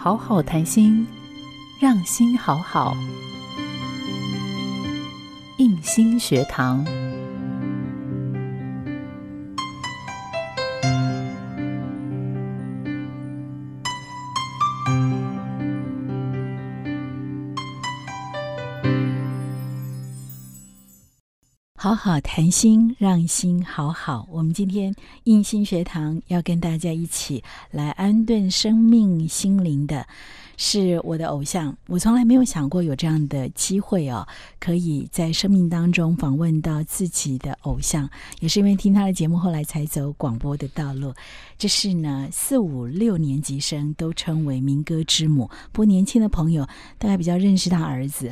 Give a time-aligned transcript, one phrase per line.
[0.00, 1.04] 好好谈心，
[1.80, 2.96] 让心好好。
[5.56, 6.86] 印心学堂。
[21.88, 24.28] 好好谈心，让心好好。
[24.30, 30.06] 我们今天印心学堂要跟大家一起来安顿生命心灵的，
[30.58, 31.74] 是我的偶像。
[31.86, 34.28] 我从来没有想过有这样的机会哦，
[34.60, 38.06] 可以在生命当中访问到自己的偶像，
[38.40, 41.14] 也是因为听他的节目，后来才走广播的道路。
[41.56, 46.68] 这是呢，四五六年级生都称为民歌之母，不过年轻的朋友
[46.98, 48.30] 大概比较认识他儿子。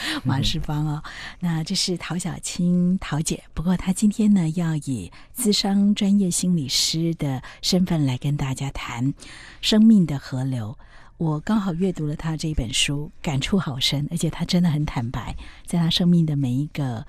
[0.24, 1.02] 马世芳哦，
[1.40, 3.42] 那这是陶小青陶姐。
[3.54, 9.14] 不过她今天呢，要以资商专业心理师的身份来跟大家谈
[9.60, 10.76] 生命的河流。
[11.16, 17.06] 我刚好阅读了她这一本书，感触好深，而且她真的很坦白，在她生命的每一个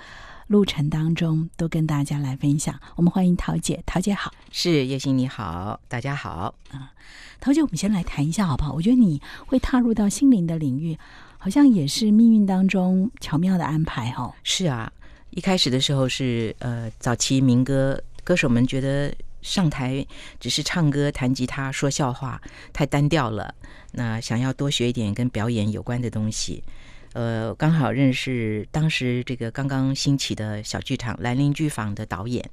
[0.47, 2.79] 路程当中，都跟大家来分享。
[2.95, 6.93] 我们欢迎陶姐，陶姐好，是叶欣你好，大家好啊，
[7.41, 8.71] 陶姐，我们先来谈一下好不好？
[8.71, 10.97] 我觉得你会踏入到心灵的领域。
[11.37, 14.33] 好像也是命运当中巧妙的安排哦。
[14.43, 14.91] 是啊，
[15.29, 20.05] 一开始的时候是呃，早期民歌歌手们觉得上台
[20.39, 22.41] 只是唱歌、弹吉他、说笑话
[22.73, 23.53] 太单调了，
[23.91, 26.63] 那想要多学一点跟表演有关的东西。
[27.13, 32.47] 呃，刚好认识当时这个刚刚兴起的小剧场兰陵剧坊的导演。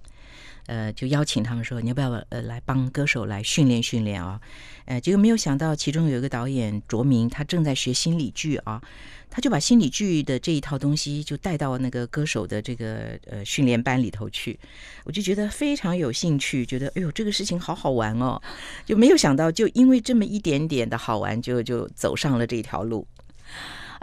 [0.67, 4.41] 呃，就邀请他们说，你要不要呃来帮歌手来训练训练啊？
[4.87, 8.83] 呃，结果没有想到，其中有一个导演卓明，他正在学心理剧啊，
[9.31, 14.59] 他就把心理剧的这一套东西就带到那个歌手的这个呃训练班里头去，
[15.05, 18.41] 我就觉得非常有兴趣，觉得哎呦这个事情好好玩哦，
[18.85, 23.07] 就没有想到，就因为这么一点点的好玩，就就走上了这条路。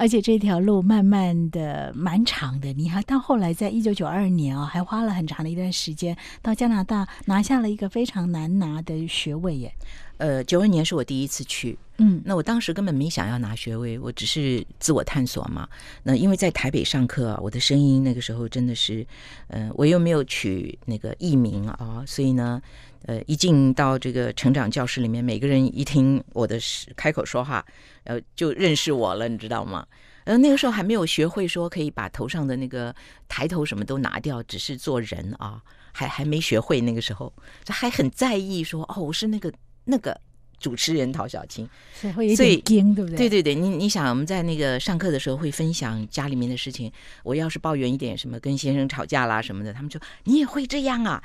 [0.02, 9.72] 而且这条路慢慢的蛮长的，你还到后来，在一九九二年啊，还花了很长的一段时间到加拿大拿下了一个非常难拿的学位耶。
[10.18, 15.70] 呃，九二年是我第一次去，嗯，那我当时根本没想要拿学位，我只是自我探索嘛。
[16.02, 19.06] 那因为在台北上课，我的声音那个时候真的是，
[19.50, 22.60] 呃，我又没有取那个艺名啊，所以呢，
[23.06, 26.60] 呃，一进到这个成长教室里面，每个人一听我的
[26.96, 27.66] 开口说话，
[28.04, 29.86] 呃，就认识我了，你知道吗？
[30.24, 32.96] 呃，那个时候还没有学会说可以把头上的那个
[33.28, 35.62] 抬头什么都拿掉，只是做人啊，
[35.92, 37.34] 还还没学会那个时候，
[37.68, 39.52] 还很在意说哦，我是那个。
[39.84, 40.16] 那个
[40.60, 43.18] 主持人陶小青，所以会有点惊，对不对？
[43.18, 46.90] 对对对，你你想，我们在那个上课的时候会分享家里面的事情。
[47.24, 51.22] 我要是抱怨一点什么，跟先生吵架啦什么的，他们就你也会这样啊？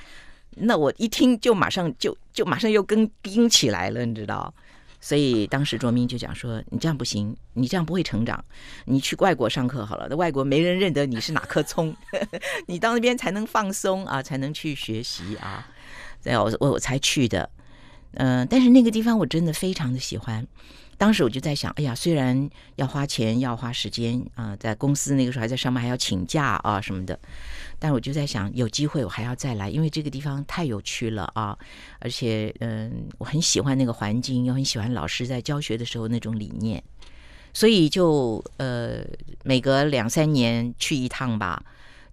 [0.56, 4.52] 那我一听就马上就就马上又跟惊起来了，你知道？
[4.98, 8.42] 所以当时卓明就讲说：“你这样不行，你这样不会成长。
[8.86, 11.94] 你去外国上课好了，在外国没人认得你是哪棵葱，
[12.66, 15.68] 你到那边才能放松啊，才能去学习啊。”
[16.24, 17.48] 对，我我我才去的。
[18.14, 20.44] 嗯，但是那个地方我真的非常的喜欢。
[20.98, 27.18] 当时我就在想，哎呀，虽然要花钱要花时间啊，在公司那个时候还在上班，还要请假啊什么的，
[27.78, 31.56] 但我就在想，有机会我还要再来，因为这个地方太有趣了啊！
[31.98, 36.82] 而且，嗯，我很喜欢那个环境，又很喜欢老师在教学的时候那种理念，
[37.52, 39.04] 所以就呃，
[39.44, 41.62] 每隔两三年去一趟吧。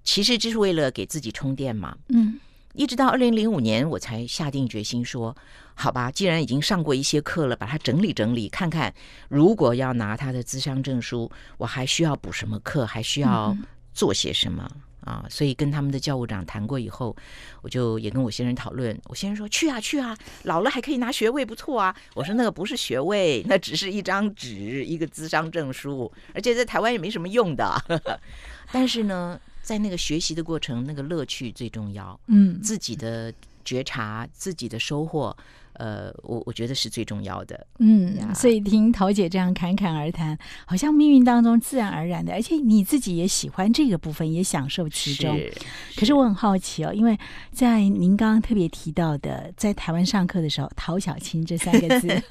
[0.04, 1.98] 其实就是为了给自己充电嘛。
[2.10, 2.40] 嗯。
[2.76, 5.38] 一直到二零零五年，我才下定决心说
[5.76, 8.94] ：“好吧，既然已经上过一些课了，把它整理整理，看看
[9.28, 13.56] 如果要拿他的资商证书，我还需要补什么课，还需要
[13.94, 14.70] 做些什么
[15.02, 17.16] 啊？”所以跟他们的教务长谈过以后，
[17.62, 18.98] 我就也跟我先生讨论。
[19.06, 28.20] 我先生说：“去啊，去啊，老了还可以拿学位，不错啊。”我说：“那个不是学位，那只是一张纸，一个资商证书，而且在台湾也没什么用的。
[28.72, 32.20] 但是呢。”在那个学习的过程，那个乐趣最重要。
[32.28, 33.34] 嗯，自己的
[33.64, 35.34] 觉察，自己的收获，
[35.74, 37.68] 呃，我我觉得是最重要的。
[37.80, 45.40] 嗯，所以听陶姐这样侃侃而谈，好像命运当中自然而然的，而且你自己也喜欢这个部分，也享受其中。
[45.96, 47.18] 可是我很好奇哦，因为
[47.52, 52.22] 在您刚刚特别提到的，在台湾上课的时候，“陶小青”这三个字。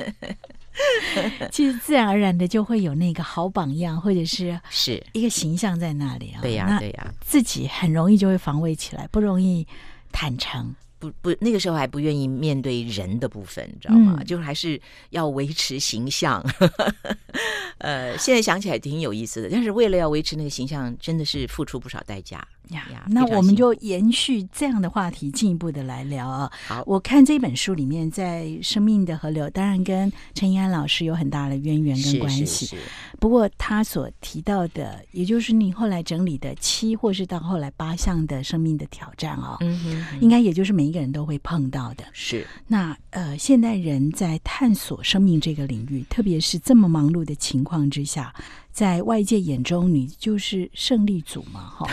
[1.52, 6.40] 其实自然而然的就会有那个好榜样，或者是是一个形象在那里啊。
[6.40, 9.66] 对呀，对呀，自己很容易就会防卫起来，不容易
[10.10, 10.74] 坦诚。
[11.02, 14.22] 不不，那个时候还不愿意面对人的部分，你知道吗？
[14.24, 16.40] 就还是要维持形象。
[17.78, 22.46] 呃，现在想起来挺有意思的，但是为了要维持那个形象，真的是付出不少代价。
[22.70, 26.50] 呀呀，那我们就延续这样的话题，进一步的来聊啊。
[26.66, 32.46] 好，我看这本书里面，在生命的河流，当然跟陈怡安老师有很大的渊源跟关系。
[32.46, 32.76] 是是，
[33.20, 42.04] 不过他所提到的，也就是你后来整理的七，或是到后来八项的生命的挑战哦，嗯哼哼应该也就是每一个人都会碰到的。
[42.12, 48.34] 是那呃，现代人在探索生命这个领域，特别是这么忙碌的情况之下，
[48.72, 51.86] 在外界眼中，你就是胜利组嘛， 哈。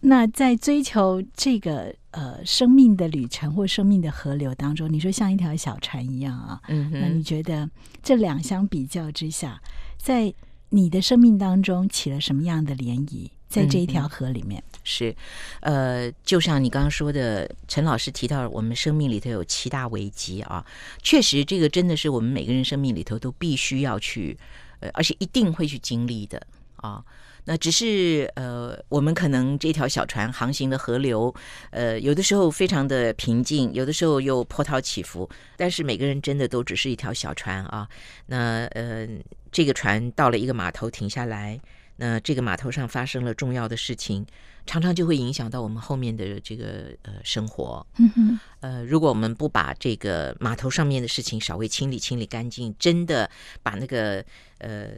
[0.00, 7.68] 那在追求这个呃生命的旅程或生命的河流当中，你说像一条小船一样啊，嗯那你，觉得
[8.04, 9.60] 这两相比较之下，
[9.98, 10.32] 在
[10.68, 13.30] 你的生命当中起了什么样的涟漪？
[13.48, 15.14] 在这一条河里面，是，
[15.60, 20.64] 呃，就像你刚刚说的，陈老师提到我们生命里头有七大危机啊，
[21.02, 24.36] 确实这个真的是我们每个人生命里头都必须要去，
[24.80, 26.44] 呃，而且一定会去经历的
[26.76, 27.02] 啊。
[27.48, 31.32] 那只是呃，我们可能这条小船航行的河流，
[31.70, 35.30] 呃，有的时候非常的平静，有的时候又波涛起伏。
[35.56, 37.88] 但是每个人真的都只是一条小船啊。
[38.26, 39.06] 那呃，
[39.52, 41.60] 这个船到了一个码头停下来，
[41.96, 44.26] 那这个码头上发生了重要的事情，
[44.66, 47.86] 常常就会影响到我们后面的这个呃生活。
[47.98, 53.30] 嗯哼，呃，如果我们不把这个码头上面的事情稍微清理清理干净，真的
[53.62, 54.24] 把那个
[54.58, 54.88] 呃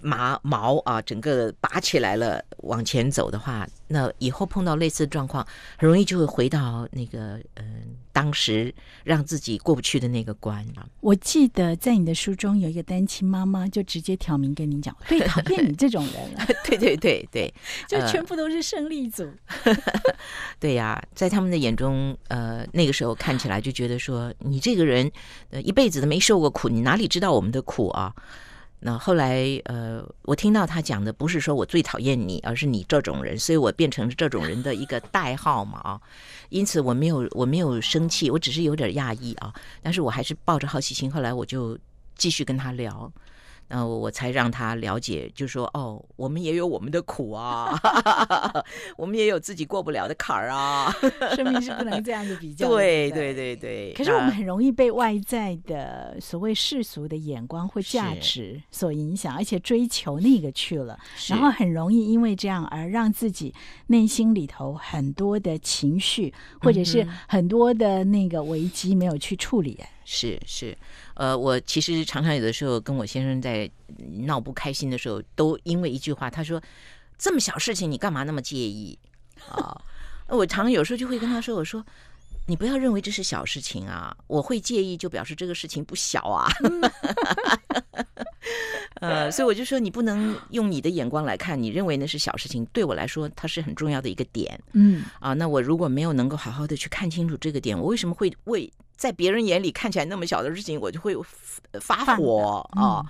[0.00, 5.46] 麻毛啊整个拔起来了往前走的话，那以后碰到类似的状况，
[5.78, 7.64] 很容易就会回到那个嗯、呃
[8.14, 10.86] 当时让自己过不去的那个关啊。
[11.00, 17.54] 我记得在你的书中有一个单亲妈妈，就直接挑明跟你讲，最讨厌你这种人了，对对对对，
[17.88, 19.30] 就呃全部都是胜利组。
[20.58, 25.10] 对呀，在他们的眼中，呃，那个时候看起来就觉得说，你这个人，
[25.50, 28.14] 呃，一辈子都没受过苦，你哪里知道我们的苦啊？
[28.84, 36.00] 那后来，呃，我听到他讲的不是说我最讨厌你，而是你这种人，所以我变成了这种人的一个代号嘛啊。
[36.48, 41.78] 因此我没有我没有生气，我只是有点讶异啊，但是我还是抱着好奇心，后来我就
[42.16, 43.12] 继续跟他聊。
[43.74, 47.72] 那我才让他了解，就说哦，我们也有我们的苦啊，
[48.98, 50.94] 我们也有自己过不了的坎儿啊。
[51.34, 52.74] 生命是不能 这样子比较的。
[52.74, 53.94] 对对对对。
[53.94, 60.98] 可是我们很容易被外在的所谓世俗的眼光或价值所影响，而且追求那个去了，
[61.30, 63.54] 然后很容易因为这样而让自己
[63.86, 69.78] 内心里头很多的情绪，或者是很多的那个危机没有去处理。
[69.80, 70.76] 哎是是，
[71.22, 73.70] 呃，我其实常常有的时候跟我先生在
[74.26, 76.60] 闹不开心的时候，都因为一句话，他说
[77.16, 78.98] ：“这么小事情你干嘛那么介意
[79.48, 79.80] 啊？”
[80.26, 81.86] 我常常有时候就会跟他说：“我说。”
[82.52, 84.14] 你不要认为这是小事情啊！
[84.26, 86.46] 我会介意，就表示这个事情不小啊。
[89.00, 94.60] 呃，所以我就说，你不能用你的眼光来看，你认为那是小事情，对我来说，它是很重要的一个点。
[94.72, 101.16] 嗯，啊，那我如果没有能够好好的去看清楚这个点，我为什么会为在别人眼里看起来那么小的事情，我就会
[101.80, 103.02] 发犯火的啊？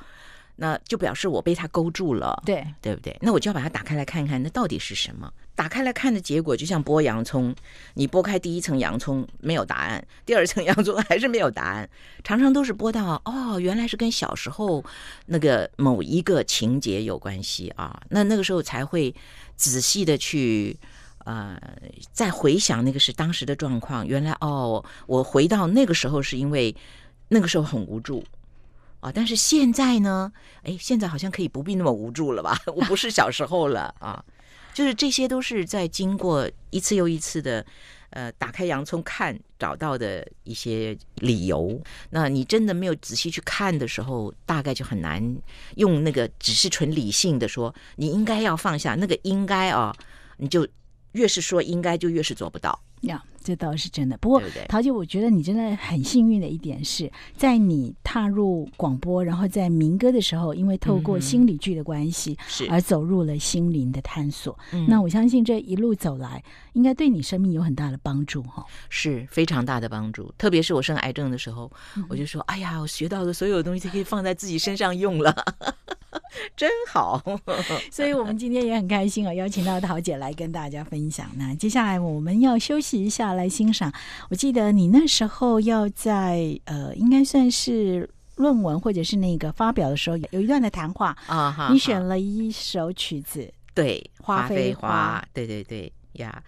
[0.56, 3.16] 那就表示我被他勾住了，对，对不对？
[3.20, 5.32] 那我就要把它打开来看看，那到底是什么？
[5.54, 7.54] 打开来看的结果，就像剥洋葱，
[7.94, 11.88] 你剥开第一层洋葱没有答案，第二层洋葱还是没有答案，
[12.25, 14.84] 常常都是剥到哦，原来是跟小时候
[15.26, 18.00] 那个某一个情节有关系啊。
[18.08, 19.14] 那那个时候才会
[19.56, 20.78] 仔细的去。
[21.25, 21.56] 呃，
[22.10, 26.74] 再回想那个是当时的状况，原来哦，我回到那个时候是因为
[27.29, 28.24] 那个时候很无助
[29.03, 30.32] 啊，但是现在呢，
[30.63, 32.56] 哎，现在好像可以不必那么无助了吧？
[32.67, 34.25] 我不是小时候了啊，
[34.73, 37.67] 就是这些都是在经过一次又一次的
[38.11, 41.82] 呃打开洋葱看找到的一些理由。
[42.11, 45.21] 那你真的没有仔细去看的时候，大概就很难
[45.75, 49.93] 用那个只是纯理性的说你应该要放下那个应该啊，
[50.37, 50.65] 你就
[51.11, 54.17] 越是说应该就越是做不到，呀，这倒是真的。
[54.19, 54.67] 不过对不对？
[54.69, 64.59] 陶姐，我觉得你真的很幸运的一点是，在你踏入广播，然后在民歌的时候，因为透过心理剧的关系，是，而走入了心灵的探索。
[64.73, 66.43] 嗯那我相信这一路走来，
[66.75, 68.65] 应该对你生命有很大的帮助哈。
[68.89, 70.32] 是非常大的帮助。
[70.39, 71.71] 特别是我生癌症的时候，
[72.09, 75.35] 我就说：“哎呀，我学到的所有的东西都可以放在自己身上用了，
[76.56, 77.22] 真好。
[77.91, 81.31] 所以我们今天也很开心啊，邀请到桃姐来跟大家分享。
[81.36, 83.93] 那接下来我们要休息一下，来欣赏。
[84.31, 96.43] 我记得你那时候要在呃，应该算是论文或者是那个发表的时候，有一段的谈话，啊哈你选了一首曲子，对花非非花对对对呀。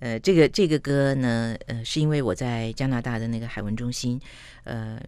[0.00, 4.18] 呃，这个这个歌呢，呃，是因为我在加拿大的那个海文中心，
[4.64, 4.98] 呃，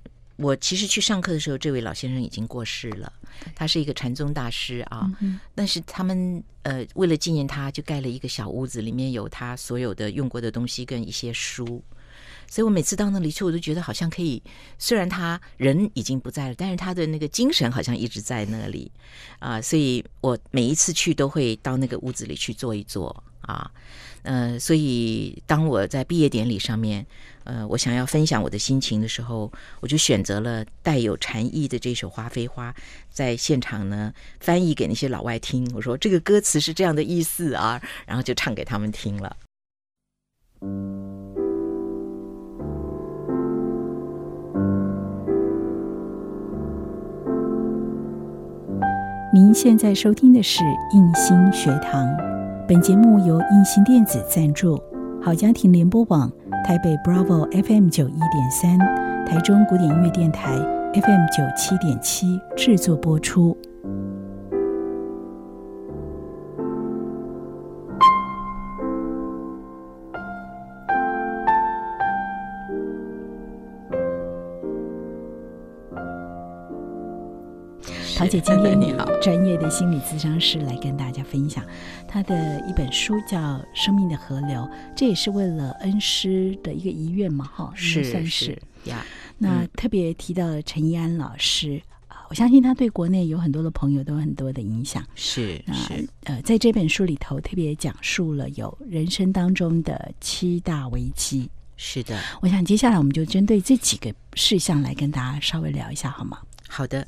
[0.42, 3.12] 我其实去上课的时候，这位老先生已经过世了，
[3.54, 5.10] 他是一个禅宗大师啊。
[5.20, 11.82] 嗯但是他们呃，为了纪念他，就盖了一个小屋子，里面有他所有的用过的东西跟一些书。
[12.48, 14.42] 所以我每次到那里去，我都觉得好像可以，
[14.78, 18.90] 虽然他人已经不在了，但是他的那个精神好像一直在那里
[19.38, 19.60] 啊。
[19.60, 23.70] 所以我每一次去都会到那个屋子里去坐一坐啊。
[24.22, 27.04] 呃，所以当我在毕业典礼上面，
[27.44, 32.70] 呃，我想要分享我的心情的时候，我就选择了带有禅意的这首《花非花》，
[33.10, 35.70] 在现场呢翻译给那些老外听。
[35.74, 39.36] 我说这个歌词是这样的意思啊， 然后就唱给他们听了。
[49.34, 52.06] 您现在收听的是印心学堂，
[52.68, 54.78] 本节目由印心电子赞助，
[55.22, 56.30] 好家庭联播网
[56.64, 58.78] 台北 Bravo FM 九一点三，
[59.26, 60.56] 台中古典音乐电台
[60.94, 63.56] FM 九七点七制作播出。
[78.32, 81.62] 姐今天你好专业的心理咨商师来跟大家分享
[82.08, 83.38] 他的一本书，叫
[83.74, 84.62] 《生命的河流》，
[84.96, 88.62] 这也是为了恩师的一个遗愿嘛，哈，是算是是。
[88.88, 89.04] 呀，
[89.36, 95.04] 那特别提到了陈怡安老师啊，我相信他对国内有很多的朋友都有很多的影响。
[95.14, 101.50] 是那是呃，在这本书里头特别讲述了有人生当中的七大危机。
[101.76, 106.38] 是的，我想接下来我们就针对这几个事项来跟大家稍微聊一下，好吗？
[106.66, 107.06] 好的。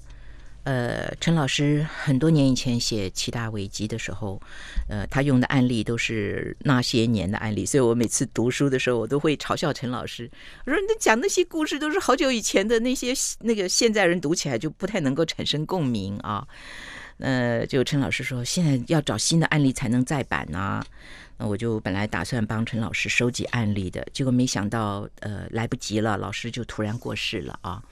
[0.64, 4.40] 呃，陈老师很多年以前写七大危机的时候，
[4.88, 10.30] 呃，他用的案例都是那些年的案例，所以我每次读书的时候，我都会嘲笑陈老师，
[10.64, 16.46] 我说你讲那些故事都是好久以前的，那些那个现在人读起来就不太能够产生共鸣啊。
[17.18, 20.84] 呃，就陈老师说，现在要找新的案例才能再版啊。
[21.36, 27.82] 那我就本来打算帮陈老师收集案例的，结果没想到呃来不及了，老师就突然过世了啊。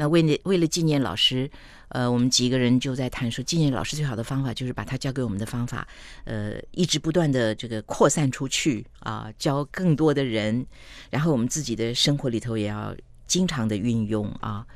[0.00, 1.50] 那为了为了纪念老师，
[1.88, 5.86] 呃，我们几个人就在谈说，纪念老师最好的方法就是把他教给我们的方法，
[6.24, 10.64] 呃，一直不断的这个扩散出去啊，教更多的人，
[11.10, 14.66] 然后我们自己的生活里头也要经常的运用啊。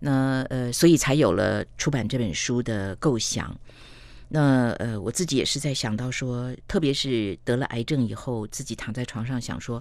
[0.00, 3.56] 那呃，所以才有了出版这本书的构想。
[4.28, 9.80] 那呃，我自己也是在想到说，特别是得了癌症以后，自己躺在床上想说，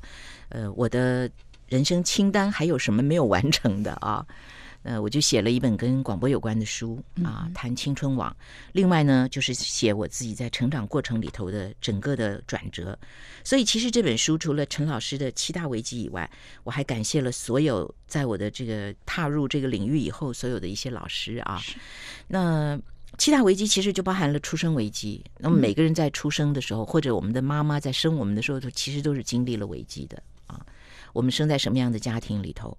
[0.49, 1.27] 呃，我的
[1.69, 4.23] 人生清单还有什么没有完成的啊？
[4.85, 8.33] 呃，我就写了一本跟广播有关的书啊，谈青春网。
[8.71, 12.97] 另外呢，就是写我自己在成长过程里头的整个的转折。
[13.43, 16.29] 所以，其实这本书除了陈老师的七大危机以外，
[16.63, 21.59] 我还感谢了所有在我的这个踏入这个领域以后所有的一些老师啊。
[22.27, 22.79] 那
[23.17, 25.23] 七大危机其实就包含了出生危机。
[25.39, 30.63] 那么每个人在出生的时候，或者我们的妈妈在生我们的时候，都其实都是经历了危机的啊。
[31.11, 32.77] 我们生在什么样的家庭里头？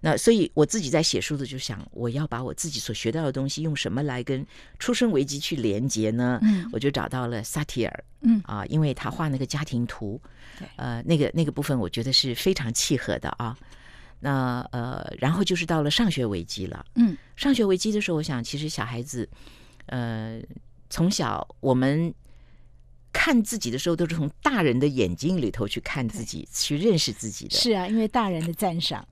[0.00, 4.46] 那所以我自己在写书的就想，我要把我自己所学到的东西用什么来跟
[4.78, 6.38] 出生危机去连接呢？
[6.42, 10.20] 嗯我就找到了萨提尔，嗯啊，因为他画那个家庭图，
[10.58, 13.56] 对呃，那个那个部分我觉得是非常契合的啊。
[14.20, 16.84] 那呃，然后就是到了上学危机了。
[16.96, 19.28] 嗯上学危机的时候，我想其实小孩子，
[19.86, 20.40] 呃，
[20.90, 22.12] 从小我们
[23.12, 29.06] 看自己的时候，都是从大人的眼睛里头去看自己，去认识自己的，是啊，因为大人的赞赏、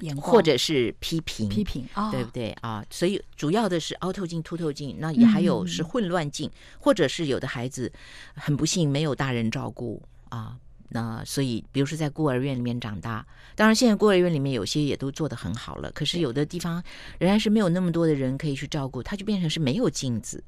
[0.00, 2.84] 眼光或者是批评，批评啊，对不对啊？
[2.90, 7.92] 所以主要的是凹透镜、凸透镜，那也还有是混乱镜，或者是有的孩子
[8.34, 10.56] 很不幸没有大人照顾啊。
[10.90, 16.82] 那所以，比如说在孤儿院里面长大，当然现在孤儿院里面有些也都做得很好了，可是有的地方
[17.18, 20.44] 仍然是没有那么多的人可以去照顾，他就变成是没有镜子。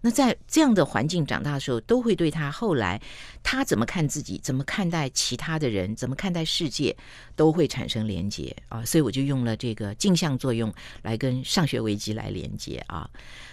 [0.00, 3.00] 那在这样的环境长大的时候，都会对他后来
[3.42, 6.96] 他怎么看自己，怎么看待其他的人，怎么看待世界，
[7.34, 8.84] 都会产生连接啊。
[8.84, 13.08] 所以我就用了这个镜像作用来跟上学危机来连接啊。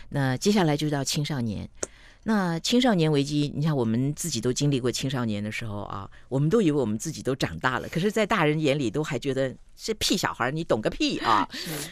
[0.10, 1.70] 那接下来就到青少年。
[2.25, 11.46] 那青少年危机，你看我们自己都经历过青少年的时候啊，我们都以为我们自己都长大了，可是，在大人眼里都还觉得是屁小孩，你懂个屁啊！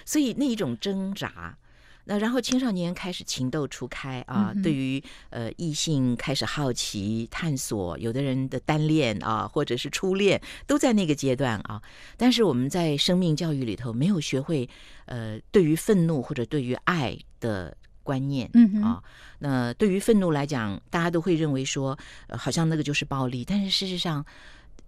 [0.05, 1.57] 所以那一种挣扎。
[2.05, 11.81] 那然后青少年开始情窦初开啊，对于呃异性开始好奇探索，有的人的单恋啊，或者是初恋，都在那个阶段啊。
[12.17, 14.67] 但是我们在生命教育里头没有学会
[15.05, 19.03] 呃对于愤怒或者对于爱的观念，嗯哼啊，
[19.39, 24.25] 那对于愤怒来讲，大家都会认为说，呃，好像那个就是暴力，但是事实上。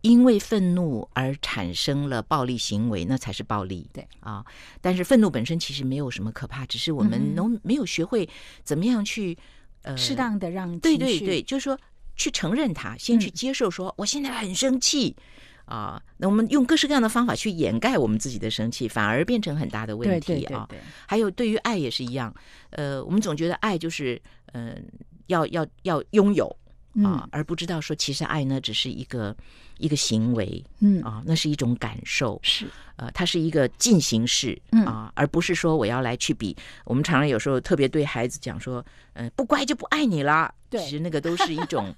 [0.03, 3.89] 因为愤怒而产生了暴力行为，那才是暴力。
[3.93, 4.45] 对啊，
[4.81, 8.27] 但是愤怒本身其实没有什么可怕，只是我们能没有学会
[8.65, 9.37] 怎么样去
[9.83, 11.79] 呃适当的让对情绪对对，就是说
[12.17, 15.15] 去承认它，先去嗯接受说、我现在很生气
[15.63, 16.01] 啊。
[16.17, 20.67] 那我们用各式各样的方法去掩盖我们自己的生气，反而变成很大的问题啊。
[20.69, 22.35] 对对对，还有对于爱也是一样，
[22.71, 24.81] 呃，我们总觉得爱就是嗯、呃
[25.27, 26.53] 要要要拥有
[27.01, 29.35] 啊嗯，而不知道说其实爱呢只是一个
[29.77, 32.39] 一个行为嗯啊，那是一种感受。
[32.43, 36.55] 是呃，它是一个进行式嗯啊，而不是说我要来去比。
[36.85, 40.53] 我们常常有时候特别对孩子讲说，嗯、不乖就不爱你啦。
[40.69, 41.93] 对其实那个都是一种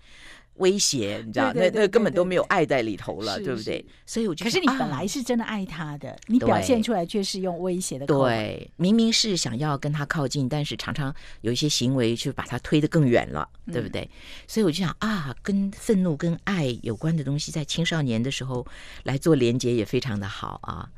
[0.55, 3.85] 威胁，你知道，那那根本都没有爱在里头了，对不对？
[4.05, 14.09] 所以我就可是你本来是真的爱他的，你表现出来却是用威胁的，对，明明是想要跟他靠近，但是常常有一些行为去把他推得更远了，对不对？
[14.47, 18.65] 所以我就想啊，跟愤怒、跟爱有关的东西，在青少年的时候
[19.03, 20.89] 来做连接也非常的好啊。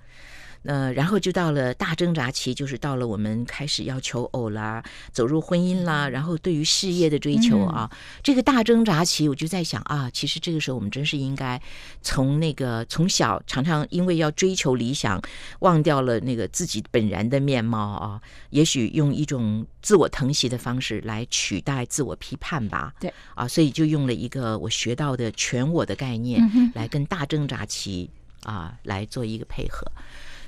[0.64, 7.90] 那然后就到了大挣扎期，就是到了我们开始要求偶啦，走入婚姻啦，然后对于事业的追求啊，
[8.22, 11.62] 这个大挣扎期，我就在想啊，其实这个时候我们真是应该
[12.02, 15.22] 从那个从小常常因为要追求理想，
[15.60, 22.94] 忘掉了那个自己本然的面貌啊，也许用一种自我疼惜的方式来取代自我批判吧。
[23.00, 28.10] 对啊，所以就用了一个我学到的全我的概念，嗯来跟大挣扎期
[28.44, 29.86] 啊来做一个配合。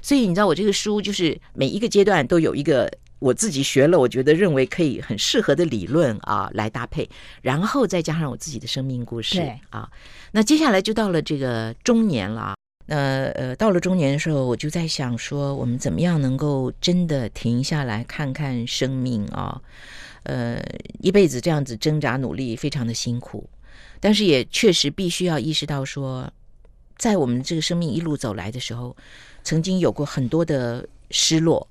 [0.02, 7.10] 所以你知道，我这个书就是每一个阶段都有一个我自己学了，我觉得认为可以很适合的理论啊来搭配，
[7.42, 9.90] 然后再加上我自己的生命故事对啊。
[10.32, 12.56] 那接下来就到了这个中年了。
[12.86, 19.62] 那呃，到了中年的时候，我就在想说，我们怎么样能够真的停下来看看生命啊？
[20.24, 20.60] 呃，
[21.00, 23.48] 一辈子这样子挣扎努力，非常的辛苦，
[24.00, 26.32] 但是也确实必须要意识到说，
[27.00, 28.96] 在我们这个生命一路走来的时候，
[29.44, 31.68] 曾经有过很多的失落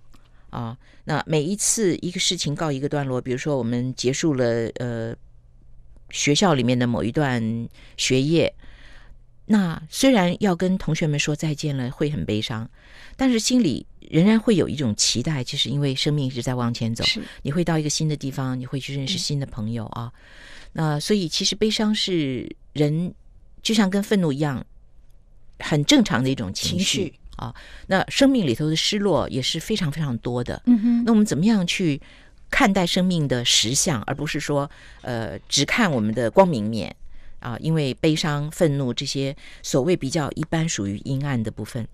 [0.50, 0.76] 啊。
[1.04, 4.44] 那每一次一个事情告一个段落，比如说我们结束了
[4.76, 5.14] 呃
[6.10, 8.52] 学校里面的某一段学业，
[9.46, 12.68] 那虽然要跟同学们说再见了，会很悲伤，
[13.16, 17.04] 但是心里仍然会有一种期待，就是因为生命一直在往前走，
[17.42, 20.12] 你会到一个新的地方，你会去认识新的朋友啊。
[20.72, 23.14] 那所以其实悲伤是人
[23.62, 24.64] 就像跟愤怒一样，
[25.58, 27.54] 很正常的一种情绪啊。
[27.86, 30.62] 那生命里头的失落也是非常非常多的。
[30.66, 32.00] 嗯哼，那我们怎么样去
[32.50, 34.70] 看待生命的实相，而不是说
[35.02, 36.94] 呃只看我们的光明面
[37.40, 37.56] 啊？
[37.60, 41.86] 因为悲伤、愤怒这些所谓比较一般属于阴暗的部分，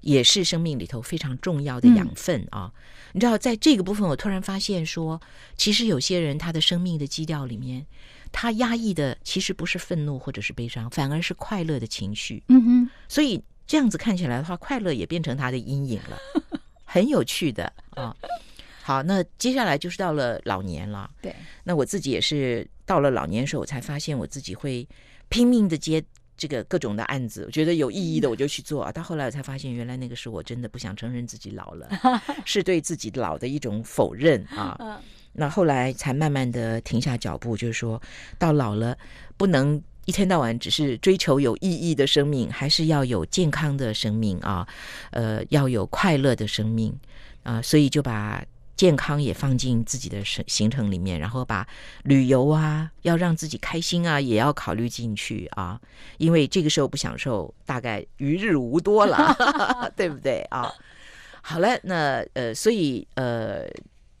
[0.00, 2.72] 也是生命里头非常重要的养分啊。
[3.12, 5.20] 你知道，在这个部分，我突然发现说，
[5.56, 7.86] 其实有些人他的生命的基调里面，
[8.32, 12.42] 他压抑的其实不是愤怒或者是悲伤，反而是快乐的情绪。
[12.48, 16.18] 嗯哼，所以这样子看起来的话，快乐也变成他的阴影了，
[16.84, 18.14] 很有趣的啊。
[18.82, 21.10] 好，那接下来就是到了老年了。
[21.20, 24.88] 对，那我自己也是到了老年的时候，我才发现我自己会
[25.28, 26.02] 拼命的接
[26.38, 28.82] 这个各种的案子，我觉得有意义的我就去做。
[28.82, 31.90] 啊 到后来我才发现，原来那个是我真的不想承认自己老了，
[32.46, 35.02] 是对自己老的一种否认啊。
[35.32, 38.00] 那后来才慢慢的停下脚步，就是说
[38.38, 38.96] 到老了
[39.36, 44.66] 不能一天到晚只是追求有意义的生命，还是要有健康的生命啊，
[45.10, 46.92] 呃，要有快乐的生命
[47.42, 48.42] 啊，所以就把
[48.74, 51.66] 健康也放进自己的行行程里面，然后把
[52.04, 55.78] 旅游啊，要让自己开心啊，也要考虑进去啊，
[56.16, 59.36] 因为这个时候不享受，大概余日无多了，
[59.94, 60.72] 对不对啊？
[61.42, 63.68] 好了，那呃，所以呃。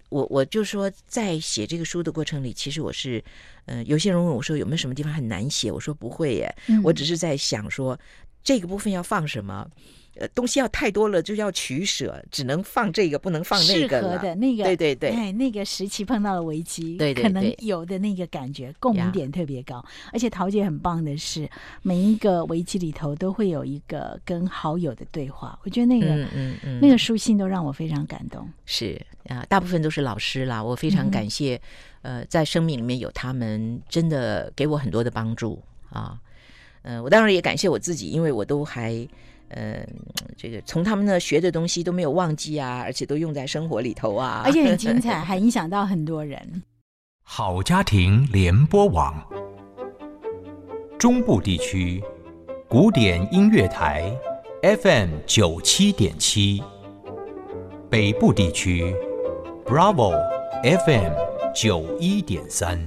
[0.08, 3.22] 我我就说，在写这个书的过程里，其实我是，
[3.66, 6.82] 呃，有些人问我说有没有什么地方很难写，我说不会耶，嗯。
[6.82, 7.98] 我只是在想说
[8.42, 9.68] 这个部分要放什么，
[10.18, 14.18] 呃，东西要太多了就要取舍，只能放这个，不能放那个了。
[14.18, 19.84] 合的那个，对对对哎，那个时期碰到了危机，对对对可能有的那个感觉共鸣点特别高。
[20.12, 21.48] 而且桃姐很棒的是，
[21.82, 28.44] 每一个危机里头都会有一个跟好友的对话，我觉得那个、嗯嗯嗯，那个书信都让我非常感动。
[28.66, 31.60] 是啊，大部分都是老师啦，我非嗯常感谢，
[32.02, 36.18] 呃，在生命里面有他们，真的给我很多的帮助啊。
[36.82, 39.06] 呃，我当然也感谢我自己，因为我都还。
[39.50, 39.84] 呃，
[40.36, 46.62] 这个从他们那学的东西都没有忘记啊，而且都用在生活里头啊，而且很精 彩，还影响到很多人。
[47.22, 49.14] 好家庭联播网，
[50.98, 52.02] 中部地区
[52.68, 54.14] 古典音乐台
[54.62, 56.62] FM 九七点七，
[57.90, 58.94] 北部地区
[59.64, 60.12] Bravo
[60.62, 61.12] FM
[61.54, 62.78] 九一点三。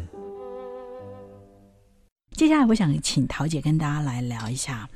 [2.32, 4.89] 接下来，我想请桃姐跟大家来聊一下，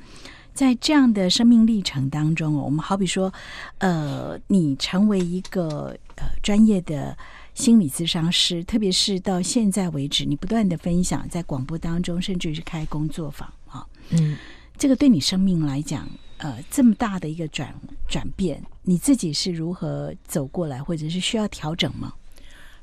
[0.56, 3.30] 在这样的生命历程当中，我们好比说，
[3.76, 7.14] 呃，你成为一个呃专业的
[7.52, 14.38] 心理咨商师，特别是到现在为止，你不断的分享在广播当中，甚至是开工作坊啊，嗯。
[14.78, 17.74] 这个对你生命来讲，呃，这么大的一个转
[18.08, 22.14] 转变，你自己是如何走过来，或者是需要调整吗？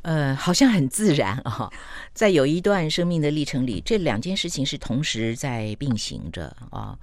[0.03, 1.71] 呃，好像很自然啊，
[2.13, 6.97] 在有一段生命的历程里，这两件事情是同时在并行着啊。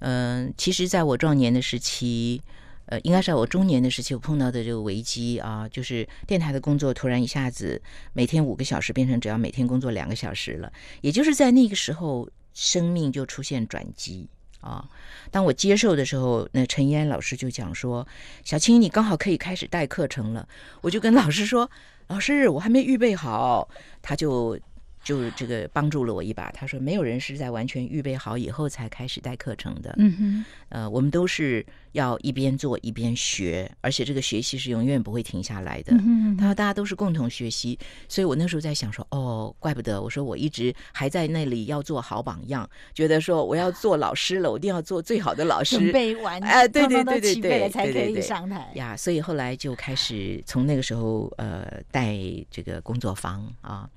[0.00, 2.40] 嗯，其实在我壮年的时期，
[2.86, 7.80] 呃，应该是在我中年的时期，我碰到的这个危机啊，就是电台的工作突然一下子
[8.12, 12.28] 每天五个小时变成只要每天工作两个小时了，也就是在那个时候。
[12.58, 14.26] 生命就出现转机
[14.62, 14.82] 啊！
[15.30, 18.08] 当我接受的时候，那陈嫣老师就讲说
[18.46, 20.48] ：“小青，你刚好可以开始带课程了。”
[20.80, 21.70] 我就跟老师说
[22.08, 23.68] ：“老师，我还没预备好。”
[24.00, 24.58] 他就。
[25.06, 26.50] 就这个帮助了我一把。
[26.50, 29.94] 他说，没有人是在完全预备好以后才开始带课程的。
[29.98, 35.92] 嗯哼，呃，我们都是要一边做一边学，而且这个学习是永远不会停下来的。
[35.92, 48.96] 嗯他说，大家都是共同学习，所以我那时候在想说，哦，怪不得我说我一直还在那里要做好榜样，觉得说我要做老师了，我一定要做最好的老师，准备完哎，对对对对对，才可以上台呀。
[48.96, 52.16] 所以后来就开始从那个时候呃带
[52.50, 53.88] 这个工作坊啊。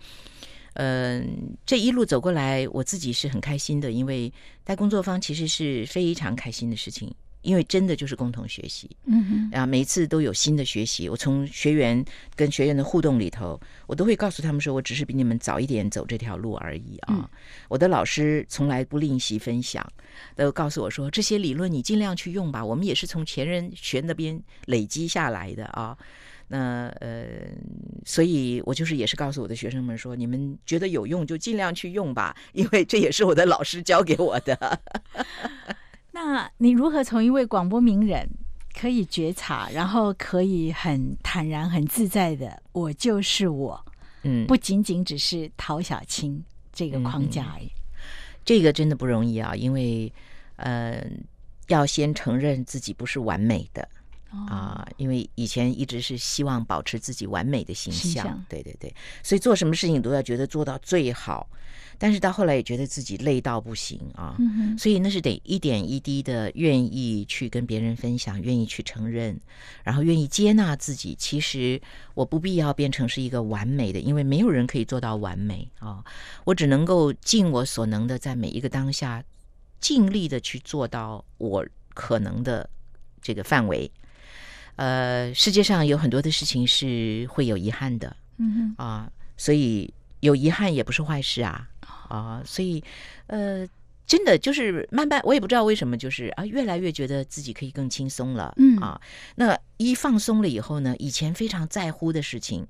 [0.82, 4.32] 嗯，这一路走过来，我自己是很开心的，因为
[4.64, 11.10] 带工作坊其实是非常开心的事情，因为真的就是共同学习，嗯哼，啊，每一次都有新的学习。
[11.10, 12.02] 我从学员
[12.34, 17.30] 跟学员的互动里头，我都会告诉他们说，我只是比你们早一点走这条路而已啊。
[17.68, 19.86] 我的老师从来不吝惜分享，
[20.38, 25.98] 都告诉我说，这些理论你尽量去用吧，我们也是从前人学那边累积下来的啊。
[26.52, 27.28] 那呃，
[28.06, 34.82] 所以我就是也是告诉我的学生们说，你们觉得有用就尽量去用吧， 因为这也是我的老师教给我的。
[36.12, 38.28] 那你如何从一位广播名人
[38.74, 43.86] 可以觉察，然后可以很坦然、很自在的“我就是我”，
[44.24, 47.72] 嗯，不仅仅只是陶小青这个框架而已。
[48.44, 50.12] 这个真的不容易啊，因为
[50.56, 51.06] 呃，
[51.68, 53.88] 要先承认自己不是完美的。
[54.32, 61.50] 啊，因为以前一直是希望保持自己完美的形象，对对对，所以做什么事情都要觉得做到最好。
[62.02, 64.38] 但是到后来也觉得自己累到不行啊，
[64.78, 69.38] 所以那是得一点一滴的愿意去跟别人分享，愿意去承认，
[69.84, 71.14] 然后愿意接纳自己。
[71.20, 71.82] 其实
[72.14, 76.02] 我不必要变成是一个完美的，因为没有人可以做到完美啊。
[76.46, 79.22] 我只能够尽我所能的，在每一个当下
[79.82, 82.70] 尽力的去做到我可能的
[83.22, 83.92] 这个范围。
[84.80, 88.86] 呃，世界上有很多的事情是会有遗憾的，嗯哼。
[88.86, 91.68] 啊，所以有遗憾也不是坏事啊，
[92.08, 92.82] 啊，所以
[93.28, 93.68] 呃，
[94.08, 98.78] 真的就是慢慢，我也不知道为什么，就是啊，越来越觉得自己可以更轻松了，嗯。
[98.78, 99.02] 啊，
[99.36, 102.66] 那一放松了以后呢，以前非常在乎的事情，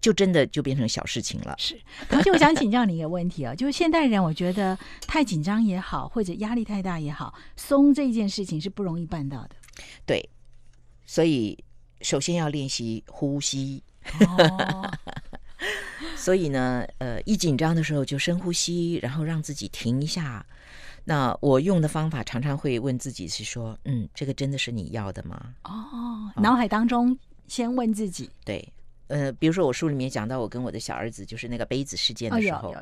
[0.00, 1.54] 就真的就变成小事情了。
[1.58, 9.50] 是，而且我想请教你一个问题啊， 就是现代人，我觉得太紧张也好，或者压力太大也好，松这一件事情是不容易办到的。
[10.04, 10.28] 对。
[11.10, 11.58] 所以，
[12.02, 13.82] 首先要练习呼吸。
[16.16, 20.46] 所以呢，呃，一紧张的时候就深呼吸，然后让自己停一下。
[21.02, 27.18] 那我用的方法常常会问自己是说：“嗯，这个真的是你要的吗？”哦，脑海当中
[27.48, 28.30] 先问自己。
[28.44, 28.72] 对。
[29.10, 32.72] 呃，比如说我书里面讲到我跟我的小儿子就是那个杯子事件的时候，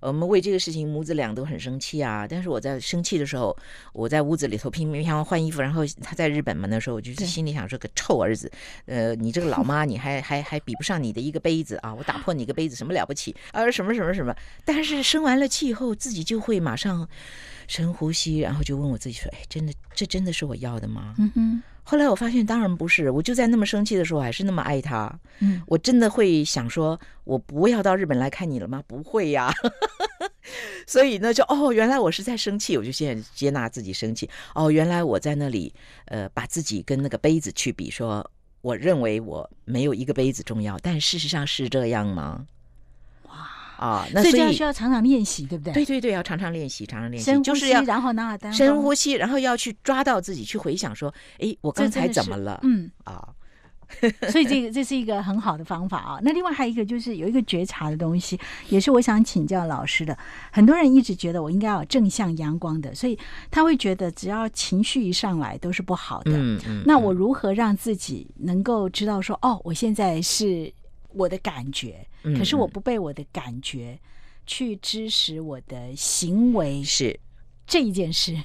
[0.00, 2.26] 我们为这个事情母子俩都很生气啊。
[2.26, 3.56] 但是我在生气的时候，
[3.92, 8.50] 我在屋子里头拼命想换衣服，然后他在日本嘛，那时候我就是心里想说个臭儿子，
[8.86, 11.92] 呃，你这个老妈，你还还还比不上你的一个杯子啊！
[11.92, 13.34] 我打破你一个杯子什么了不起？
[13.50, 14.32] 啊，什么什么什么？
[14.64, 17.08] 但是生完了气以后，自己就会马上
[17.66, 21.16] 深呼吸，然后就问我自己说：哎，真的，这真的是我要的吗？
[21.18, 21.62] 嗯哼。
[21.84, 23.10] 后来我发现，当然不是。
[23.10, 25.12] 我就在那么生气的时候，还是那么爱他。
[25.40, 28.82] 嗯，我真的会想说，我不要到日本来看你了吗？
[28.86, 29.52] 不会呀。
[30.86, 34.28] 所以呢，就哦，原来我是在生气，我就现在接纳自己生气。
[34.54, 35.74] 哦，原来我在那里，
[36.06, 38.28] 呃，把自己跟那个杯子去比，说
[38.60, 42.46] 我认为我没有一个杯子重要，但事实上是这样吗？
[43.82, 45.72] 啊，那所以需要常常练习，对不对？
[45.74, 52.60] 对对对，要常常练习，常常练习，就是要然后拿单深呼吸，然后要去抓到自己，去回想说，哎，我刚才怎么了？
[52.62, 53.28] 嗯啊
[54.30, 56.18] 所以这个这是一个很好的方法啊。
[56.22, 58.40] 那另外还有一个就是有一个觉察的东西，
[58.70, 60.16] 也是我想请教老师的。
[60.50, 63.18] 很多人一直觉得我应该要正向阳光的，所以
[63.50, 66.32] 他会觉得只要情绪一上来都是不好的。
[66.34, 66.82] 嗯嗯。
[66.86, 70.72] 那我如何让自己能够知道说，哦，我现在是
[71.14, 72.06] 我的感觉？
[72.36, 73.98] 可是我不被我的感觉
[74.46, 77.18] 去支持我的行为，是。
[77.64, 78.36] 这一件事。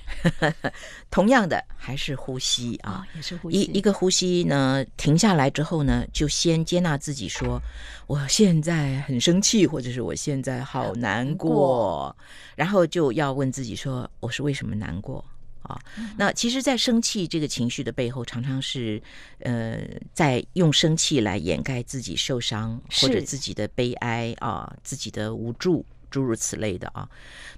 [1.09, 2.91] 同样的还是呼吸啊。
[2.91, 3.59] 啊，也是呼吸。
[3.59, 7.59] 一一个呼吸呢，停下来之后呢，就先接纳自己说，
[8.05, 12.15] 我现在很生气，或者是我现在好难过，
[12.55, 15.25] 然后就要问自己说，我是为什么难过
[15.67, 15.79] 啊？
[15.97, 19.01] 嗯那其实，在生气这个情绪的背后，常常是
[19.39, 19.77] 呃，
[20.13, 27.07] 在用生气来掩盖自己受伤或者自己的悲哀啊，自己的无助，诸如此类的啊。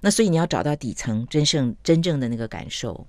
[0.00, 3.06] 那所以你要找到底层真正真正的那个感受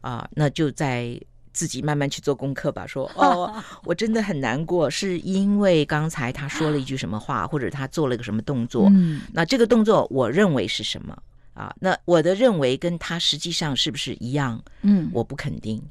[0.00, 1.18] 啊，那就在
[1.52, 2.86] 自己慢慢去做功课吧。
[2.86, 8.88] 说 哦，我真的很难过，是因为刚才他说了一句什么话，或者他做了个什么动作。
[8.90, 11.16] 嗯那这个动作我认为是什么
[11.54, 11.74] 啊？
[11.80, 14.62] 那我的认为跟他实际上是不是一样？
[14.82, 15.82] 嗯，我不肯定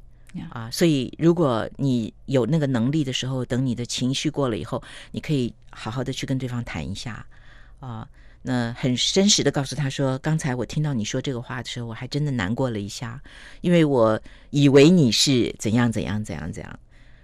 [0.50, 0.70] 啊。
[0.72, 7.26] 所以如果你有那个能力的时候，等你的情绪过了以后，你可以好好的去跟对方谈一下
[7.80, 8.08] 啊。
[8.44, 13.22] 那很真实的告诉他说，刚才我听到你说这个话的时候，我还真的难过了一下，
[13.62, 14.20] 因为我
[14.50, 16.80] 以为你是怎样怎样怎样怎样。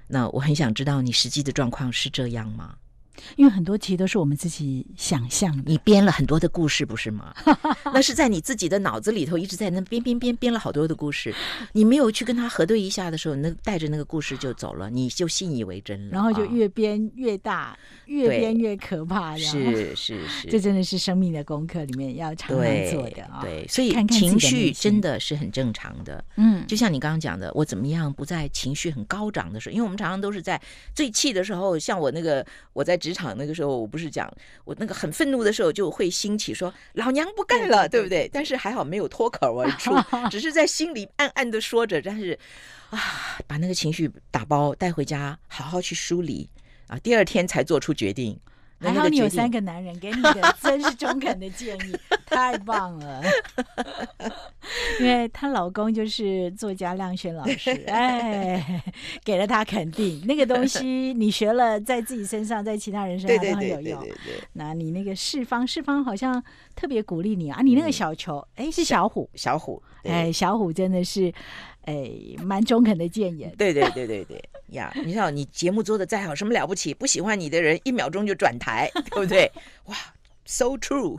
[0.07, 2.75] 那我很想知道你实际的状况是这样吗？
[3.35, 7.33] 因为很多其实都是我们自己想象的，你编了很多的故事，不是吗？
[7.93, 11.33] 那是在你自己的脑子里头一直在那编编编编了好多的故事，
[11.73, 23.39] 你没有去跟他核对一下的时候，那带着那个故事就走了，你就信以为真了，然后就啊越编越大，越编越可怕，是是是， 这真的是生命的功课里面要常常做的啊。
[23.41, 26.23] 对，所以情绪真的是很正常的。
[26.35, 29.73] 嗯，就像你刚刚讲的，我怎么样不在情绪很高涨的时候？
[29.73, 30.61] 因为我们常常都是在
[30.93, 34.29] 最气的时候，像我那个我在职场那个时候，我不是讲
[34.65, 38.29] 我那个很愤怒的时候，就会兴起说“老娘不干了”，对不对？
[38.33, 39.91] 但是还好没有脱口而出，
[40.29, 42.01] 只是在心里暗暗的说着。
[42.01, 42.37] 但是
[42.89, 42.99] 啊，
[43.47, 46.49] 把那个情绪打包带回家，好好去梳理
[46.87, 48.37] 啊，第二天才做出决定。
[48.79, 51.95] 那还好你有三个男人给你的真是中肯的建议，
[52.27, 53.21] 太棒了。
[54.99, 58.83] 因为她老公就是作家亮轩老师， 哎，
[59.23, 64.07] 给了她肯定，那个东西你学了，在自己身上，在其他人身上都很有用。
[64.53, 66.43] 那你那个四方，四方好像
[66.75, 67.61] 特别鼓励你啊！
[67.63, 71.33] 你那个小球，哎、是小虎，小虎，对哎，小虎真的是，
[71.87, 72.11] 哎，
[72.43, 73.49] 蛮中肯的谏言。
[73.57, 74.91] 对对对对对呀！
[75.05, 76.93] 你知道，你节目做的再好，什么了不起？
[76.93, 79.49] 不喜欢你的人，一秒钟就转台，对不对？
[79.85, 79.95] 哇
[80.43, 81.17] ，so true！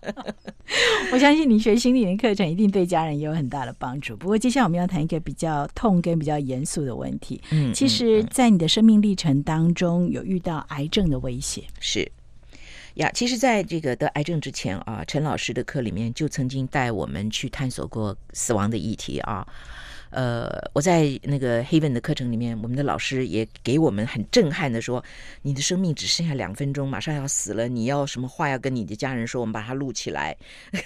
[1.10, 4.14] 我相信你学心理的课程一定对家人也有很大的帮助。
[4.14, 7.40] 不过，接下来我们要谈一个比较痛跟比较严肃的问题。
[7.50, 11.64] 嗯其实，在你的生命历程当中，有遇到癌症的威胁。
[11.80, 12.06] 是
[12.98, 19.46] 呀，其实，在这个得癌症之前啊，陈老师的课里面就曾经带我们去探索过死亡的议题啊。
[20.10, 25.04] 呃，我在那个 Haven 的课程里面，我们的老师也给我们很震撼的说，
[25.42, 30.36] 你的生命只剩下两分钟，马上要死了，你要什么话要跟你的家人说，我们把它录起来，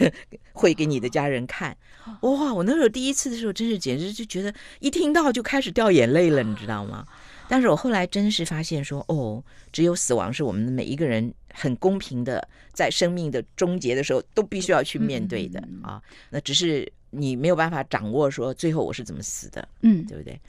[0.53, 1.75] 会给你的家人看。
[2.21, 7.07] 哇，我那时候第一次的时候，真是简直就觉得一听到就开始掉眼泪了，你知道吗？
[7.53, 16.03] 但是我后来真是发现说，哦，只有死亡是我们每一个人很公平的，在生命的终结的时候都必须要去面对的嗯啊。
[16.31, 20.41] 那只是你没有办法掌握说最后我是怎么死的，嗯，对不对？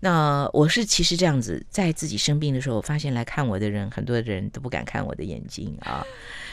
[0.00, 6.02] 那我是其实这样子，在自己生病的时候，发现来看我的人，很多人都不敢看我的眼睛啊，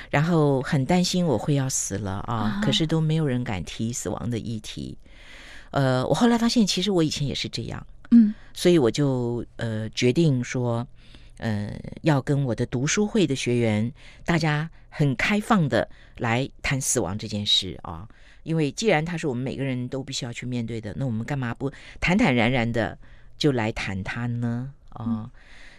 [0.09, 4.97] 然后很担心我会要死了啊，啊可是都没有人敢提死亡的议题。
[5.71, 7.87] 呃，我后来发现，其实我以前也是这样。
[8.11, 10.87] 嗯所以我就呃决定说，
[11.37, 13.91] 呃，要跟我的读书会的学员，
[14.25, 18.07] 大家很开放的来谈死亡这件事啊。
[18.43, 22.97] 因为既然它是我们每个人都必须要去面对的，那我们干嘛不坦坦然然的
[23.37, 24.73] 就来谈它呢？
[24.89, 25.31] 啊，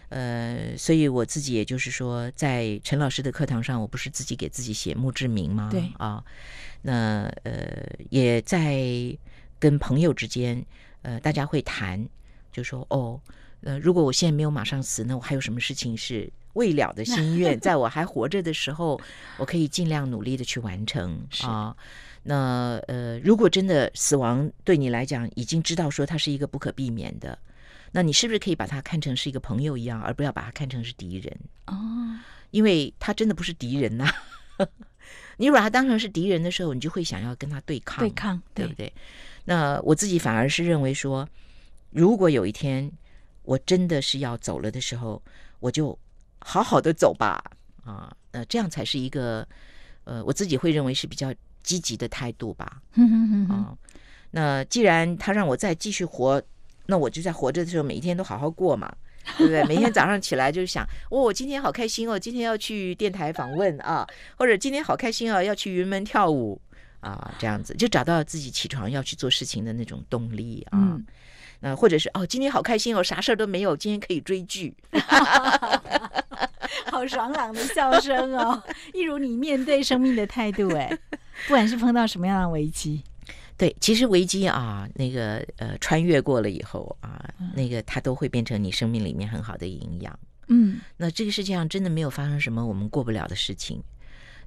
[0.09, 5.69] 呃，所以我自己也就是说，在陈老师的课堂上，我不是自己给自己写墓志铭吗？
[5.71, 6.23] 对啊，
[6.81, 8.83] 那呃，也在
[9.59, 10.65] 跟朋友之间，
[11.03, 12.03] 呃，大家会谈，
[12.55, 13.19] 就说哦，
[13.61, 18.99] 呃，如果我现在没有马上死，那我还有什么事情是未了的心愿， 在我还活着的时候，
[19.37, 21.75] 我可以尽量努力的去完成 啊。
[22.23, 27.37] 那呃，如果真的死亡对你来讲已经知道说它是一个不可避免的，
[27.91, 31.37] 那你是不是可以把它看成是一个朋友一样，而不要把它看成是敌人？
[31.67, 31.75] 哦，
[32.51, 34.09] 因为他真的不是敌人呐、
[35.37, 38.91] 你把他当成是敌人的时候，你就会想要跟他对抗，对抗，对不对？
[39.43, 41.27] 那我自己反而是认为说，
[41.95, 42.91] 如果有一天
[43.43, 45.21] 我真的是要走了的时候，
[45.61, 45.97] 我就
[46.39, 47.41] 好好的走吧，
[47.85, 49.47] 啊，那这样才是一个
[50.03, 52.81] 呃，我自己会认为是比较积极的态度吧，
[53.49, 53.73] 啊，
[54.31, 56.41] 那既然他让我再继续活，
[56.85, 58.93] 那我就在活着的时候每一天都好好过嘛。
[59.37, 59.63] 对不对？
[59.65, 64.05] 每天早上起来就想，哦，我今天好开心哦，今天要去电台访问啊，
[64.37, 66.61] 或者今天好开心哦，要去云门跳舞
[66.99, 70.77] 啊，这样子就找到自己起床要去做事情的那种动力啊。
[70.77, 71.03] 嗯
[71.59, 74.73] 那或者是哦，今天好开心哦，啥事儿都没有，今天可以追剧。
[76.91, 78.61] 好爽朗的笑声哦，
[78.93, 80.97] 一如你面对生命的态度哎，
[81.47, 83.03] 不管是碰到什么样的危机，
[83.57, 90.17] 对，其实危机啊，那个呃，穿越过了以后啊，那个它都会变成你生命里面很好的营养。
[90.47, 93.81] 嗯那这个世界上真的没有发生什么我们过不了的事情，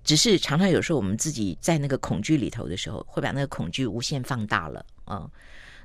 [0.05, 5.29] 只是常常有时候我们自己在那个恐惧里头的时候，会把那个恐惧无限放大了啊、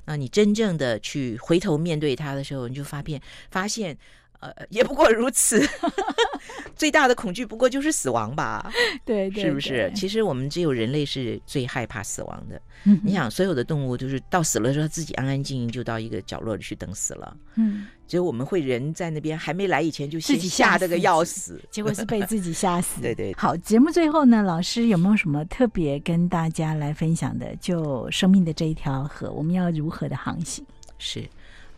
[0.06, 3.96] 那你真正的去回头面对他的时候，你就发现发现。
[4.40, 5.66] 呃，也不过如此，
[6.76, 8.70] 最大的恐惧不过就是死亡吧，
[9.04, 9.90] 对对，是不是？
[9.94, 12.60] 其实我们只有人类是最害怕死亡的。
[12.86, 17.36] 嗯你想，所有的动物都是到死了之后，自己安安静静就到一个角落里去等死了。
[17.54, 21.58] 嗯，只有我们会人在那边还没来以前就自己吓吓得个要死。
[21.70, 23.00] 结果是被自己吓死。
[23.02, 27.56] 对对好，节目最后呢，老师有没有什么特别跟大家来分享的？
[27.56, 30.62] 就生命的这一条河，我们要如何的航行？
[30.98, 31.24] 是，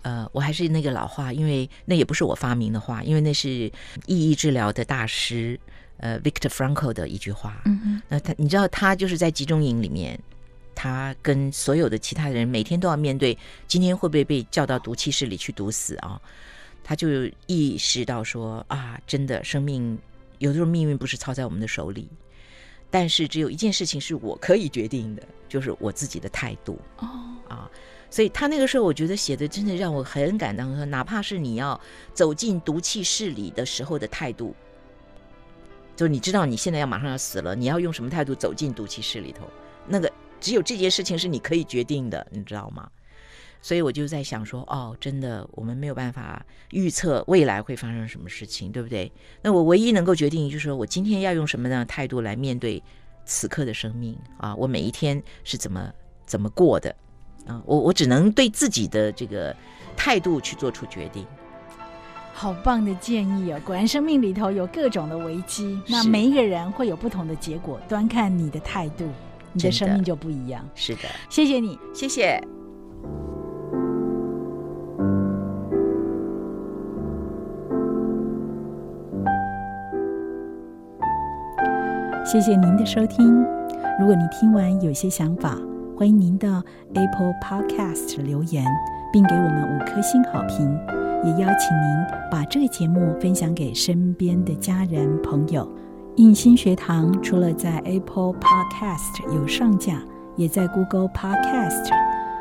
[0.06, 3.48] 呃，我还是那个老话，因为那也不是我发明的话，因为那是
[4.06, 5.58] 意义治疗的大师
[5.96, 7.60] 呃 Victor Frankl 的一句话。
[7.64, 10.16] 嗯哼，那他，你知道，他就是在集中营里面，
[10.76, 16.20] 他跟所有的其他人每天都要面对今天会不会被叫到毒气室里去毒死啊？
[16.84, 17.08] 他就
[17.48, 19.98] 意识到说啊，真的，生命
[20.38, 22.08] 有的时候命运不是操在我们的手里，
[22.92, 26.78] 但是只有一件事情是我可以决定的，就是我自己的态度。
[26.98, 27.08] 哦，
[27.48, 27.68] 啊。
[28.10, 30.88] 所以他那个时候，我觉得写的真的让我很感动。
[30.90, 31.80] 哪怕是你要
[32.14, 34.54] 走进毒气室里的时候的态度，
[35.96, 39.48] 就你知道你现在要马上要死了，你要用什么态度走进毒气室里头？
[39.86, 42.88] 那个只有这件事情是你可以决定的，你知道吗？
[43.62, 49.10] 所以我就在想说，哦，真的，我们没有办法预测未来会发生什么事情，对不对？
[49.42, 52.80] 那我唯一能够决定，就是说我今天要用什么样的态度来面对
[53.24, 54.54] 此刻的生命啊？
[54.54, 55.92] 我每一天是怎么
[56.26, 56.94] 怎么过的
[57.46, 57.62] 啊？
[57.64, 59.54] 我我只能对自己的这个
[59.96, 61.24] 态度去做出决定。
[62.32, 63.58] 好棒的建议哦！
[63.64, 69.06] 果然，生命里头有各种的危机，那每一个人会有不同的结果，端看你的态度，
[69.54, 70.62] 你的生命就不一样。
[70.74, 71.78] 是的，谢谢你。
[71.94, 72.38] 谢谢。
[82.22, 83.34] 谢谢您的收听。
[83.98, 85.56] 如果你听完有些想法，
[85.98, 88.62] 欢迎您到 Apple Podcast 留言，
[89.10, 90.78] 并给我们五颗星好评。
[91.24, 95.66] 也邀请您把这个节目分享给身边的家人朋友。
[96.16, 100.02] 印心学堂除了在 Apple Podcast 有上架，
[100.36, 101.88] 也在 Google Podcast、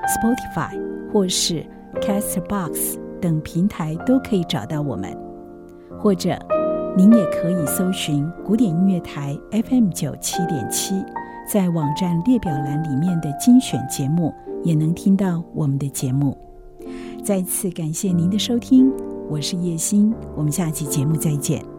[0.05, 0.77] Spotify
[1.13, 1.65] 或是
[2.01, 5.17] Castbox 等平台都可以找到我们，
[5.97, 6.37] 或者。
[6.97, 11.03] 您也可以搜寻古典音乐台 FM 九七点七，
[11.47, 16.35] 在网站列表栏里面的精选节目，也能听到我们的节目。
[17.23, 18.91] 再次感谢您的收听，
[19.29, 21.74] 我是叶欣，我们下期节目再见。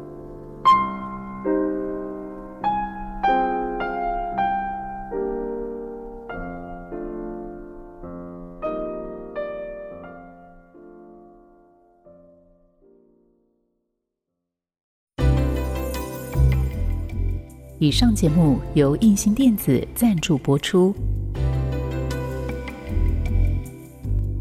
[17.86, 20.92] 以上节目由印星电子赞助播出。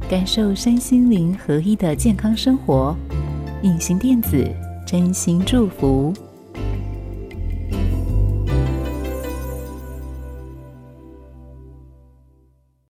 [0.09, 2.95] 感受身心灵合一的健康生活，
[3.61, 4.43] 印星电子
[4.83, 6.11] 真心祝福。